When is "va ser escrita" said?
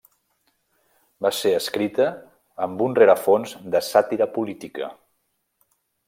1.25-2.07